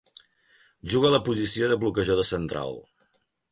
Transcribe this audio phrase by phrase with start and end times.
[0.93, 2.77] Juga a la posició de bloquejador central.